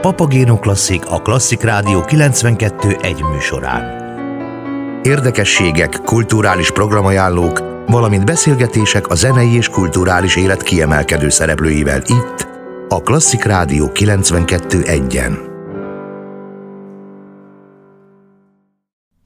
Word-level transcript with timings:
Papagéno 0.00 0.58
Klasszik 0.58 1.06
a 1.06 1.22
Klasszik 1.22 1.62
Rádió 1.62 2.00
92 2.00 2.96
egy 3.00 3.22
műsorán. 3.22 4.06
Érdekességek, 5.02 6.00
kulturális 6.04 6.70
programajánlók, 6.70 7.62
valamint 7.86 8.24
beszélgetések 8.24 9.08
a 9.08 9.14
zenei 9.14 9.56
és 9.56 9.68
kulturális 9.68 10.36
élet 10.36 10.62
kiemelkedő 10.62 11.28
szereplőivel 11.28 12.02
itt, 12.06 12.48
a 12.88 13.02
Klasszik 13.02 13.44
Rádió 13.44 13.92
92 13.92 14.82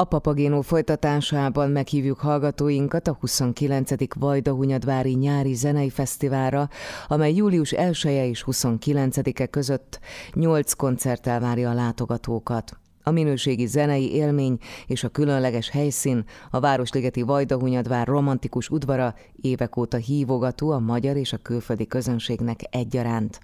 A 0.02 0.04
Papagénó 0.04 0.60
folytatásában 0.60 1.70
meghívjuk 1.70 2.18
hallgatóinkat 2.18 3.08
a 3.08 3.16
29. 3.20 3.90
Vajdahunyadvári 4.18 5.14
nyári 5.14 5.54
zenei 5.54 5.90
fesztiválra, 5.90 6.68
amely 7.08 7.34
július 7.34 7.72
1 7.72 7.98
-e 8.04 8.26
és 8.26 8.44
29-e 8.46 9.46
között 9.46 10.00
8 10.32 10.72
koncerttel 10.72 11.40
várja 11.40 11.70
a 11.70 11.74
látogatókat. 11.74 12.78
A 13.02 13.10
minőségi 13.10 13.66
zenei 13.66 14.12
élmény 14.14 14.58
és 14.86 15.04
a 15.04 15.08
különleges 15.08 15.70
helyszín, 15.70 16.24
a 16.50 16.60
Városligeti 16.60 17.22
Vajdahunyadvár 17.22 18.06
romantikus 18.06 18.68
udvara 18.68 19.14
évek 19.40 19.76
óta 19.76 19.96
hívogató 19.96 20.70
a 20.70 20.78
magyar 20.78 21.16
és 21.16 21.32
a 21.32 21.36
külföldi 21.42 21.86
közönségnek 21.86 22.60
egyaránt. 22.70 23.40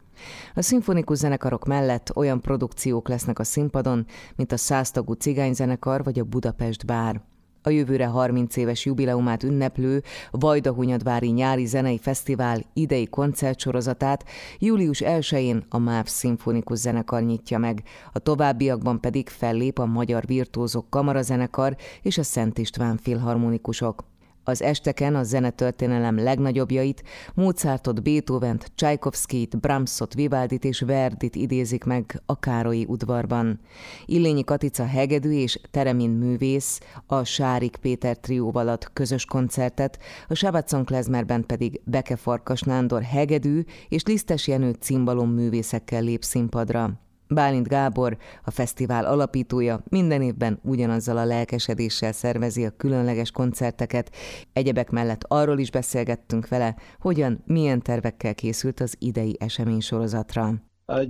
A 0.55 0.63
szimfonikus 0.63 1.19
zenekarok 1.19 1.67
mellett 1.67 2.17
olyan 2.17 2.41
produkciók 2.41 3.09
lesznek 3.09 3.39
a 3.39 3.45
színpadon, 3.45 4.07
mint 4.37 4.53
a 4.53 4.57
száztagú 4.57 5.13
cigányzenekar 5.13 6.05
vagy 6.05 6.19
a 6.19 6.25
Budapest 6.25 6.87
Bár. 6.87 7.23
A 7.63 7.71
jövőre 7.71 8.07
30 8.07 8.57
éves 8.57 8.85
jubileumát 8.85 9.43
ünneplő 9.43 10.03
Vajdahunyadvári 10.31 11.29
Nyári 11.29 11.65
Zenei 11.67 11.99
Fesztivál 11.99 12.65
idei 12.73 13.07
koncertsorozatát 13.07 14.25
július 14.59 15.03
1-én 15.05 15.65
a 15.69 15.79
MÁV 15.79 16.07
Szimfonikus 16.07 16.79
Zenekar 16.79 17.23
nyitja 17.23 17.59
meg, 17.59 17.83
a 18.13 18.19
továbbiakban 18.19 19.01
pedig 19.01 19.29
fellép 19.29 19.79
a 19.79 19.87
Magyar 19.87 20.27
Virtuózok 20.27 20.91
Kamarazenekar 20.91 21.77
és 22.03 22.19
a 22.19 22.23
Szent 22.23 22.59
István 22.59 22.97
Filharmonikusok. 22.97 24.05
Az 24.49 24.63
esteken 24.63 25.15
a 25.15 25.23
zenetörténelem 25.23 26.23
legnagyobbjait, 26.23 27.03
Mozartot, 27.35 28.03
Beethovent, 28.03 28.73
Csajkovszkit, 28.75 29.61
Brahmsot, 29.61 30.15
Vivaldit 30.15 30.65
és 30.65 30.81
Verdit 30.81 31.35
idézik 31.35 31.85
meg 31.85 32.23
a 32.27 32.39
Károlyi 32.39 32.85
udvarban. 32.89 33.61
Illényi 34.07 34.45
Katica 34.45 34.87
hegedű 34.87 35.31
és 35.31 35.61
Teremin 35.71 36.11
művész 36.11 36.81
a 37.07 37.25
Sárik 37.25 37.77
Péter 37.77 38.19
trióval 38.19 38.69
ad 38.69 38.93
közös 38.93 39.25
koncertet, 39.25 39.99
a 40.29 40.35
Sabatson 40.35 40.85
Klezmerben 40.85 41.47
pedig 41.47 41.81
Beke 41.85 42.17
Farkas 42.17 42.61
Nándor 42.61 43.03
hegedű 43.03 43.65
és 43.89 44.03
Lisztes 44.05 44.47
Jenő 44.47 44.71
cimbalom 44.81 45.31
művészekkel 45.31 46.03
lép 46.03 46.25
színpadra. 46.25 47.08
Bálint 47.29 47.69
Gábor, 47.69 48.17
a 48.45 48.51
fesztivál 48.51 49.05
alapítója, 49.05 49.83
minden 49.89 50.23
évben 50.23 50.61
ugyanazzal 50.63 51.17
a 51.17 51.25
lelkesedéssel 51.25 52.13
szervezi 52.13 52.65
a 52.65 52.77
különleges 52.77 53.31
koncerteket. 53.31 54.11
Egyebek 54.53 54.91
mellett 54.91 55.25
arról 55.29 55.59
is 55.59 55.71
beszélgettünk 55.71 56.49
vele, 56.49 56.77
hogyan, 56.99 57.43
milyen 57.47 57.83
tervekkel 57.83 58.35
készült 58.35 58.81
az 58.81 58.97
idei 58.99 59.37
eseménysorozatra. 59.39 60.55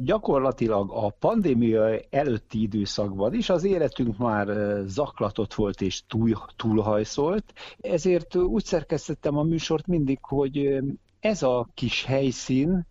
Gyakorlatilag 0.00 0.90
a 0.90 1.10
pandémia 1.10 2.00
előtti 2.10 2.62
időszakban 2.62 3.34
is 3.34 3.50
az 3.50 3.64
életünk 3.64 4.16
már 4.16 4.46
zaklatott 4.86 5.54
volt 5.54 5.80
és 5.80 6.02
túl, 6.06 6.38
túlhajszolt, 6.56 7.52
ezért 7.80 8.36
úgy 8.36 8.64
szerkesztettem 8.64 9.36
a 9.36 9.42
műsort 9.42 9.86
mindig, 9.86 10.18
hogy 10.20 10.78
ez 11.20 11.42
a 11.42 11.68
kis 11.74 12.04
helyszín, 12.04 12.86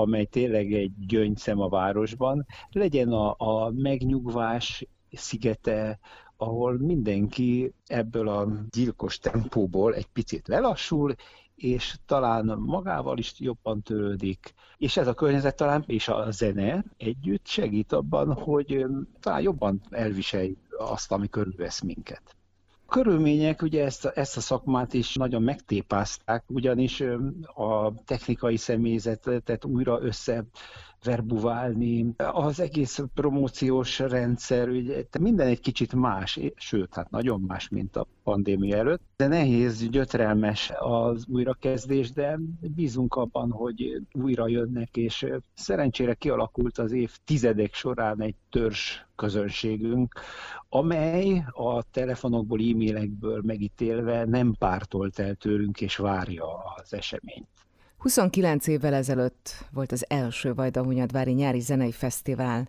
amely 0.00 0.24
tényleg 0.24 0.72
egy 0.72 0.92
gyöngyszem 1.06 1.60
a 1.60 1.68
városban, 1.68 2.46
legyen 2.70 3.12
a, 3.12 3.34
a 3.38 3.70
megnyugvás 3.70 4.86
szigete, 5.12 5.98
ahol 6.36 6.78
mindenki 6.78 7.72
ebből 7.86 8.28
a 8.28 8.48
gyilkos 8.70 9.18
tempóból 9.18 9.94
egy 9.94 10.06
picit 10.06 10.48
lelassul, 10.48 11.14
és 11.54 11.96
talán 12.06 12.58
magával 12.58 13.18
is 13.18 13.34
jobban 13.38 13.82
törődik. 13.82 14.54
És 14.76 14.96
ez 14.96 15.06
a 15.06 15.14
környezet 15.14 15.56
talán, 15.56 15.84
és 15.86 16.08
a 16.08 16.30
zene 16.30 16.84
együtt 16.96 17.46
segít 17.46 17.92
abban, 17.92 18.32
hogy 18.32 18.86
talán 19.20 19.42
jobban 19.42 19.80
elviseljük 19.90 20.58
azt, 20.78 21.12
ami 21.12 21.28
körülvesz 21.28 21.80
minket 21.80 22.39
körülmények 22.90 23.62
ugye 23.62 23.84
ezt 23.84 24.04
ezt 24.04 24.36
a 24.36 24.40
szakmát 24.40 24.92
is 24.94 25.14
nagyon 25.14 25.42
megtépázták, 25.42 26.44
ugyanis 26.46 27.00
a 27.54 27.92
technikai 28.04 28.56
személyzetet 28.56 29.64
újra 29.64 30.00
össze 30.02 30.44
verbuválni. 31.04 32.14
Az 32.16 32.60
egész 32.60 33.04
promóciós 33.14 33.98
rendszer, 33.98 34.68
ugye, 34.68 35.04
minden 35.20 35.46
egy 35.46 35.60
kicsit 35.60 35.94
más, 35.94 36.38
sőt, 36.54 36.94
hát 36.94 37.10
nagyon 37.10 37.40
más, 37.40 37.68
mint 37.68 37.96
a 37.96 38.06
pandémia 38.22 38.76
előtt. 38.76 39.02
De 39.16 39.26
nehéz, 39.26 39.88
gyötrelmes 39.88 40.72
az 40.78 41.26
újrakezdés, 41.28 42.12
de 42.12 42.38
bízunk 42.60 43.14
abban, 43.14 43.50
hogy 43.50 44.02
újra 44.12 44.48
jönnek, 44.48 44.96
és 44.96 45.26
szerencsére 45.54 46.14
kialakult 46.14 46.78
az 46.78 46.92
év 46.92 47.16
tizedek 47.24 47.74
során 47.74 48.22
egy 48.22 48.34
törzs 48.50 48.98
közönségünk, 49.16 50.14
amely 50.68 51.44
a 51.52 51.82
telefonokból, 51.90 52.58
e-mailekből 52.58 53.40
megítélve 53.44 54.24
nem 54.24 54.54
pártolt 54.58 55.18
el 55.18 55.34
tőlünk 55.34 55.80
és 55.80 55.96
várja 55.96 56.44
az 56.76 56.94
eseményt. 56.94 57.48
29 58.00 58.66
évvel 58.66 58.94
ezelőtt 58.94 59.64
volt 59.72 59.92
az 59.92 60.04
első 60.08 60.54
Vajdahunyadvári 60.54 61.32
nyári 61.32 61.60
zenei 61.60 61.92
fesztivál. 61.92 62.68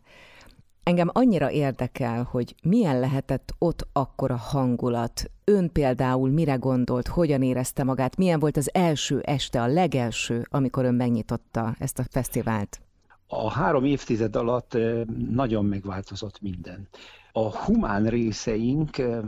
Engem 0.83 1.09
annyira 1.13 1.51
érdekel, 1.51 2.23
hogy 2.31 2.55
milyen 2.63 2.99
lehetett 2.99 3.53
ott 3.57 3.87
akkor 3.93 4.31
a 4.31 4.35
hangulat. 4.35 5.31
Ön 5.43 5.71
például 5.71 6.29
mire 6.29 6.55
gondolt, 6.55 7.07
hogyan 7.07 7.41
érezte 7.41 7.83
magát, 7.83 8.17
milyen 8.17 8.39
volt 8.39 8.57
az 8.57 8.69
első 8.73 9.19
este, 9.19 9.61
a 9.61 9.67
legelső, 9.67 10.47
amikor 10.49 10.85
ön 10.85 10.95
megnyitotta 10.95 11.75
ezt 11.79 11.99
a 11.99 12.03
fesztivált? 12.09 12.81
A 13.27 13.51
három 13.51 13.85
évtized 13.85 14.35
alatt 14.35 14.73
eh, 14.73 15.03
nagyon 15.29 15.65
megváltozott 15.65 16.41
minden. 16.41 16.87
A 17.31 17.57
humán 17.57 18.05
részeink 18.05 18.97
eh, 18.97 19.19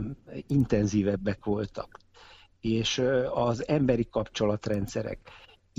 intenzívebbek 0.46 1.44
voltak, 1.44 1.98
és 2.60 2.98
eh, 2.98 3.38
az 3.38 3.68
emberi 3.68 4.08
kapcsolatrendszerek 4.10 5.18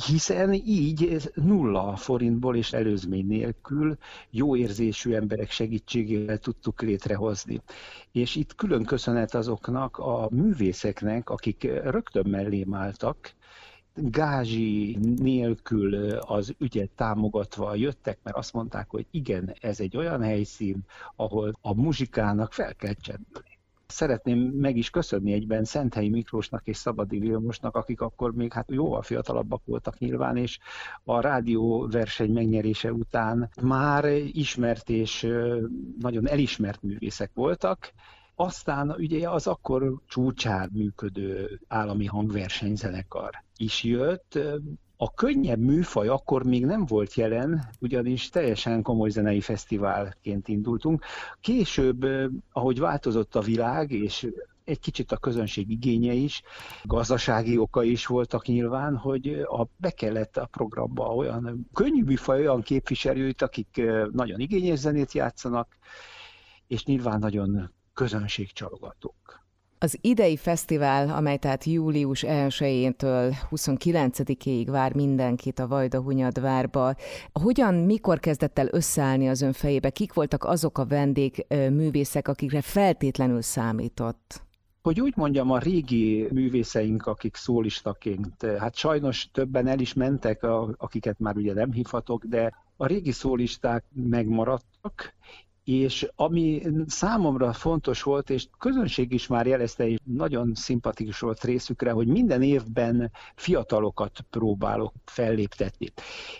hiszen 0.04 0.54
így 0.54 1.32
nulla 1.34 1.96
forintból 1.96 2.56
és 2.56 2.74
előzmény 2.74 3.26
nélkül 3.26 3.98
jó 4.30 4.56
érzésű 4.56 5.14
emberek 5.14 5.52
segítségével 5.52 6.38
tudtuk 6.38 6.82
létrehozni. 6.82 7.62
És 8.12 8.36
itt 8.36 8.56
külön 8.56 8.84
köszönet 8.84 9.34
azoknak 9.34 9.98
a 9.98 10.28
művészeknek, 10.32 11.30
akik 11.30 11.64
rögtön 11.64 12.26
mellém 12.30 12.74
álltak, 12.74 13.34
gázsi 13.94 14.98
nélkül 15.18 16.12
az 16.12 16.54
ügyet 16.60 16.90
támogatva 16.90 17.76
jöttek, 17.76 18.20
mert 18.24 18.38
azt 18.38 18.54
mondták, 18.54 18.90
hogy 18.90 19.06
igen, 19.12 19.56
ez 19.62 19.80
egy 19.80 19.98
olyan 19.98 20.22
helyszín, 20.22 20.86
ahol 21.16 21.58
a 21.62 21.74
muzsikának 21.74 22.54
fel 22.54 22.76
kell 22.76 22.94
csendülni. 22.94 23.55
Szeretném 23.88 24.40
meg 24.40 24.78
is 24.78 24.90
köszönni 24.90 25.34
egyben 25.34 25.64
Szenthelyi 25.64 26.10
Miklósnak 26.10 26.68
és 26.68 26.78
Szabadi 26.78 27.20
Vilmosnak, 27.20 27.76
akik 27.76 28.02
akkor 28.02 28.34
még 28.34 28.54
hát 28.54 28.72
jóval 28.72 29.02
fiatalabbak 29.02 29.62
voltak 29.66 29.98
nyilván, 29.98 30.38
és 30.38 30.60
a 31.04 31.20
rádió 31.20 31.88
verseny 31.92 32.32
megnyerése 32.32 32.94
után 32.94 33.50
már 33.62 34.06
ismert 34.32 34.90
és 34.90 35.28
nagyon 36.00 36.28
elismert 36.28 36.82
művészek 36.82 37.32
voltak, 37.34 37.94
aztán 38.36 38.92
ugye 38.98 39.30
az 39.30 39.48
akkor 39.48 39.94
csúcsár 40.08 40.70
működő 40.72 41.60
állami 41.68 42.06
hangversenyzenekar 42.06 43.44
is 43.58 43.84
jött, 43.84 44.40
a 44.98 45.14
könnyebb 45.14 45.60
műfaj 45.60 46.08
akkor 46.08 46.44
még 46.44 46.66
nem 46.66 46.86
volt 46.86 47.14
jelen, 47.14 47.70
ugyanis 47.80 48.30
teljesen 48.30 48.82
komoly 48.82 49.10
zenei 49.10 49.42
fesztiválként 49.42 50.48
indultunk. 50.48 51.04
Később, 51.42 52.06
ahogy 52.52 52.80
változott 52.80 53.36
a 53.36 53.42
világ, 53.42 53.92
és 53.92 54.28
egy 54.64 54.80
kicsit 54.80 55.12
a 55.12 55.18
közönség 55.18 55.70
igénye 55.70 56.14
is, 56.14 56.42
gazdasági 56.84 57.58
oka 57.58 57.84
is 57.84 58.06
voltak 58.06 58.46
nyilván, 58.46 58.96
hogy 58.96 59.28
a, 59.30 59.68
be 59.78 59.90
kellett 59.92 60.38
a 60.38 60.46
programba 60.46 61.16
olyan 61.16 61.68
könnyű 61.74 62.04
műfaj, 62.04 62.40
olyan 62.40 62.62
képviselőit, 62.62 63.42
akik 63.42 63.82
nagyon 64.12 64.40
igényes 64.40 64.80
zenét 64.80 65.12
játszanak, 65.14 65.78
és 66.68 66.86
nyilván 66.86 67.20
nagyon 67.20 67.72
közönségcsalogatók. 67.94 69.45
Az 69.86 69.98
idei 70.02 70.38
fesztivál, 70.38 71.10
amely 71.10 71.38
tehát 71.38 71.64
július 71.64 72.24
1-től 72.28 73.36
29-ig 73.52 74.68
vár 74.70 74.94
mindenkit 74.94 75.60
a 75.60 75.68
Vajda 75.68 76.02
Hunyadvárba, 76.02 76.96
hogyan, 77.32 77.74
mikor 77.74 78.20
kezdett 78.20 78.60
el 78.60 78.68
összeállni 78.72 79.30
az 79.30 79.42
ön 79.42 79.54
fejébe? 79.54 79.90
Kik 79.90 80.14
voltak 80.14 80.44
azok 80.44 80.78
a 80.78 80.86
vendég 80.86 81.46
művészek, 81.50 82.28
akikre 82.28 82.62
feltétlenül 82.62 83.42
számított? 83.42 84.44
hogy 84.82 85.02
úgy 85.02 85.14
mondjam, 85.16 85.52
a 85.52 85.60
régi 85.60 86.28
művészeink, 86.32 87.06
akik 87.06 87.36
szólistaként, 87.36 88.46
hát 88.60 88.76
sajnos 88.76 89.30
többen 89.32 89.68
el 89.68 89.80
is 89.80 89.94
mentek, 89.94 90.44
akiket 90.78 91.20
már 91.20 91.36
ugye 91.36 91.54
nem 91.54 91.72
hívhatok, 91.72 92.24
de 92.26 92.54
a 92.78 92.86
régi 92.86 93.12
szólisták 93.12 93.84
megmaradtak, 93.94 95.14
és 95.66 96.08
ami 96.16 96.62
számomra 96.88 97.54
fontos 97.54 98.04
volt, 98.04 98.30
és 98.30 98.48
közönség 98.60 99.12
is 99.12 99.28
már 99.28 99.48
jelezte, 99.48 99.88
és 99.88 100.00
nagyon 100.04 100.52
szimpatikus 100.54 101.20
volt 101.20 101.44
részükre, 101.44 101.92
hogy 101.92 102.08
minden 102.08 102.42
évben 102.42 103.12
fiatalokat 103.36 104.26
próbálok 104.30 104.94
felléptetni. 105.06 105.88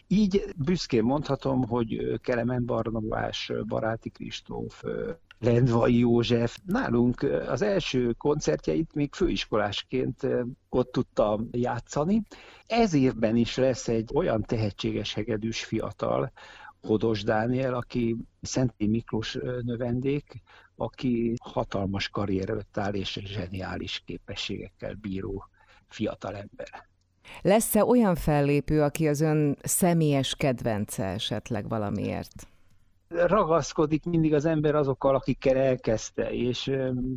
Így 0.08 0.46
büszkén 0.56 1.04
mondhatom, 1.04 1.68
hogy 1.68 2.20
Kelemen 2.22 2.66
Barnabás, 2.66 3.52
Baráti 3.68 4.10
Kristóf, 4.10 4.84
Lendvai 5.40 5.98
József. 5.98 6.58
Nálunk 6.66 7.22
az 7.48 7.62
első 7.62 8.12
koncertjeit 8.18 8.94
még 8.94 9.14
főiskolásként 9.14 10.28
ott 10.70 10.92
tudta 10.92 11.40
játszani. 11.52 12.22
Ez 12.68 12.94
évben 12.94 13.36
is 13.36 13.58
lesz 13.58 13.88
egy 13.88 14.10
olyan 14.14 14.42
tehetséges 14.42 15.14
hegedűs 15.14 15.64
fiatal, 15.64 16.32
Hodos 16.86 17.24
Dániel, 17.24 17.74
aki 17.74 18.16
Szenti 18.42 18.88
Miklós 18.88 19.38
növendék, 19.62 20.42
aki 20.76 21.34
hatalmas 21.44 22.10
karrier 22.10 22.50
előtt 22.50 22.78
áll 22.78 22.94
és 22.94 23.20
zseniális 23.24 24.02
képességekkel 24.06 24.94
bíró 24.94 25.48
fiatalember. 25.88 26.88
Lesz-e 27.42 27.86
olyan 27.86 28.16
fellépő, 28.16 28.82
aki 28.82 29.08
az 29.08 29.22
ön 29.22 29.58
személyes 29.64 30.36
kedvence 30.36 31.06
esetleg 31.06 31.70
valamiért? 31.70 32.48
ragaszkodik 33.08 34.06
mindig 34.06 34.34
az 34.34 34.46
ember 34.46 34.76
azokkal, 34.76 35.16
akikkel 35.16 35.58
elkezdte, 35.58 36.32
és 36.32 36.72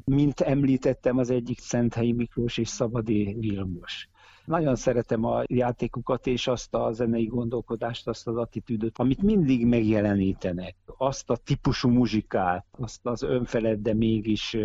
mint 0.04 0.40
említettem, 0.40 1.18
az 1.18 1.30
egyik 1.30 1.58
Szenthelyi 1.60 2.12
Miklós 2.12 2.58
és 2.58 2.68
Szabadi 2.68 3.36
Vilmos. 3.38 4.08
Nagyon 4.48 4.76
szeretem 4.76 5.24
a 5.24 5.42
játékukat 5.46 6.26
és 6.26 6.46
azt 6.46 6.74
a 6.74 6.92
zenei 6.92 7.26
gondolkodást, 7.26 8.08
azt 8.08 8.26
az 8.26 8.36
attitűdöt, 8.36 8.98
amit 8.98 9.22
mindig 9.22 9.66
megjelenítenek. 9.66 10.76
Azt 10.96 11.30
a 11.30 11.36
típusú 11.36 11.88
muzsikát, 11.88 12.66
azt 12.70 13.06
az 13.06 13.22
önfeled, 13.22 13.80
de 13.80 13.94
mégis 13.94 14.56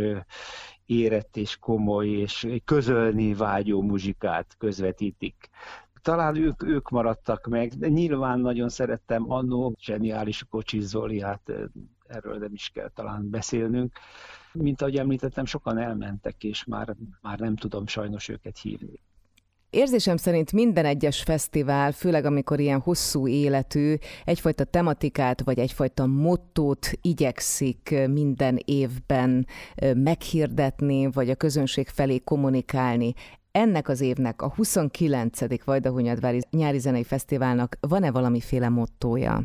érett 0.85 1.38
és 1.38 1.57
komoly 1.57 2.07
és 2.07 2.47
közölni 2.65 3.33
vágyó 3.33 3.81
muzsikát 3.81 4.56
közvetítik 4.57 5.50
talán 6.01 6.36
ők, 6.36 6.63
ők 6.63 6.89
maradtak 6.89 7.47
meg, 7.47 7.74
de 7.74 7.88
nyilván 7.88 8.39
nagyon 8.39 8.69
szerettem 8.69 9.31
annó 9.31 9.75
zseniális 9.79 10.44
Kocsis 10.50 10.83
Zoliát, 10.83 11.51
erről 12.07 12.38
nem 12.38 12.53
is 12.53 12.69
kell 12.74 12.89
talán 12.89 13.29
beszélnünk. 13.29 13.97
Mint 14.51 14.81
ahogy 14.81 14.97
említettem, 14.97 15.45
sokan 15.45 15.77
elmentek, 15.77 16.44
és 16.44 16.63
már, 16.63 16.95
már 17.21 17.39
nem 17.39 17.56
tudom 17.56 17.88
sajnos 17.88 18.27
őket 18.29 18.57
hívni. 18.57 19.00
Érzésem 19.74 20.18
szerint 20.18 20.52
minden 20.52 20.86
egyes 20.86 21.22
fesztivál, 21.22 21.92
főleg 21.92 22.25
amikor 22.25 22.60
ilyen 22.60 22.80
hosszú 22.80 23.28
életű, 23.28 23.96
egyfajta 24.25 24.64
tematikát 24.64 25.42
vagy 25.42 25.60
egyfajta 25.60 26.06
mottót 26.06 26.92
igyekszik 27.02 27.96
minden 28.10 28.60
évben 28.66 29.48
meghirdetni, 29.94 31.12
vagy 31.12 31.30
a 31.30 31.36
közönség 31.36 31.88
felé 31.88 32.18
kommunikálni. 32.18 33.14
Ennek 33.52 33.90
az 33.90 34.02
évnek, 34.02 34.42
a 34.42 34.54
29. 34.56 35.64
Vajdahunyadvári 35.66 36.40
nyári 36.52 36.80
zenei 36.80 37.04
fesztiválnak 37.04 37.78
van-e 37.80 38.12
valamiféle 38.12 38.70
mottója? 38.70 39.44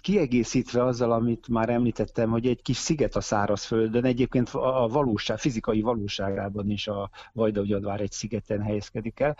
Kiegészítve 0.00 0.84
azzal, 0.84 1.12
amit 1.12 1.48
már 1.48 1.68
említettem, 1.68 2.30
hogy 2.30 2.46
egy 2.46 2.62
kis 2.62 2.76
sziget 2.76 3.16
a 3.16 3.20
szárazföldön, 3.20 4.04
egyébként 4.04 4.48
a 4.48 4.88
valóság, 4.90 5.38
fizikai 5.38 5.80
valóságában 5.80 6.70
is 6.70 6.88
a 6.88 7.10
Vajdahunyadvár 7.32 8.00
egy 8.00 8.12
szigeten 8.12 8.62
helyezkedik 8.62 9.20
el, 9.20 9.36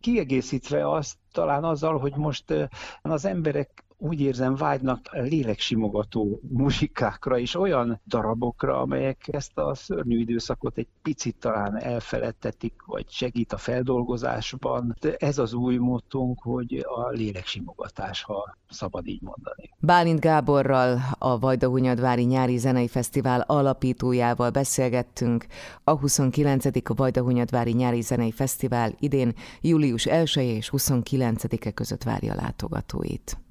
kiegészítve 0.00 0.90
azt 0.90 1.16
talán 1.32 1.64
azzal, 1.64 1.98
hogy 1.98 2.16
most 2.16 2.54
az 3.02 3.24
emberek 3.24 3.84
úgy 3.98 4.20
érzem, 4.20 4.54
vágynak 4.54 5.00
léleksimogató 5.12 6.40
muzsikákra 6.48 7.38
és 7.38 7.54
olyan 7.54 8.00
darabokra, 8.06 8.80
amelyek 8.80 9.28
ezt 9.32 9.58
a 9.58 9.74
szörnyű 9.74 10.18
időszakot 10.18 10.78
egy 10.78 10.88
picit 11.02 11.36
talán 11.36 11.76
elfeledtetik, 11.76 12.74
vagy 12.86 13.10
segít 13.10 13.52
a 13.52 13.56
feldolgozásban. 13.56 14.96
De 15.00 15.14
ez 15.16 15.38
az 15.38 15.52
új 15.52 15.76
motunk, 15.76 16.42
hogy 16.42 16.86
a 16.88 17.08
léleksimogatás, 17.08 18.22
ha 18.22 18.56
szabad 18.70 19.06
így 19.06 19.22
mondani. 19.22 19.70
Bálint 19.78 20.20
Gáborral, 20.20 20.98
a 21.18 21.38
Vajdahunyadvári 21.38 22.24
Nyári 22.24 22.56
Zenei 22.56 22.88
Fesztivál 22.88 23.40
alapítójával 23.40 24.50
beszélgettünk. 24.50 25.46
A 25.84 25.98
29. 25.98 26.94
Vajdahunyadvári 26.96 27.72
Nyári 27.72 28.00
Zenei 28.00 28.32
Fesztivál 28.32 28.92
idén 28.98 29.34
július 29.60 30.06
1 30.06 30.36
és 30.36 30.70
29-e 30.72 31.70
között 31.70 32.02
várja 32.02 32.34
látogatóit. 32.34 33.43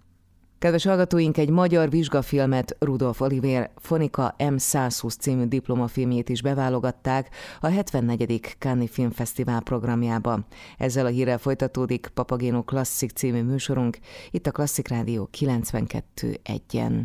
Kedves 0.64 0.86
hallgatóink, 0.86 1.38
egy 1.38 1.50
magyar 1.50 1.90
vizsgafilmet 1.90 2.76
Rudolf 2.80 3.22
Oliver 3.22 3.72
Fonika 3.76 4.36
M120 4.38 5.20
című 5.20 5.46
diplomafilmjét 5.46 6.30
is 6.30 6.42
beválogatták 6.42 7.30
a 7.60 7.68
74. 7.68 8.56
Cannes 8.60 8.90
Filmfesztivál 8.90 9.62
programjába. 9.62 10.40
Ezzel 10.78 11.06
a 11.06 11.10
hírrel 11.10 11.38
folytatódik 11.38 12.10
Papagéno 12.14 12.64
Klasszik 12.64 13.12
című 13.12 13.42
műsorunk, 13.42 13.98
itt 14.32 14.48
a 14.48 14.52
Klasszik 14.52 14.88
Rádió 14.88 15.30
92.1-en. 15.38 17.04